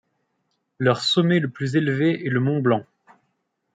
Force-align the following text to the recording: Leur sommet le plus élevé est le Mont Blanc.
Leur 0.79 1.01
sommet 1.03 1.39
le 1.39 1.47
plus 1.51 1.75
élevé 1.75 2.25
est 2.25 2.29
le 2.31 2.39
Mont 2.39 2.59
Blanc. 2.59 2.83